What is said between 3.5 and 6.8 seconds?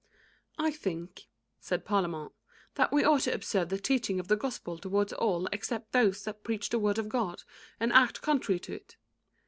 the teaching of the Gospel towards all except those that preach the